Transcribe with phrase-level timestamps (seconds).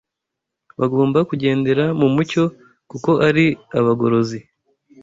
[0.79, 2.43] Bagomba kugendera mu mucyo,
[2.91, 3.45] kuko ari
[3.79, 4.39] abagorozi.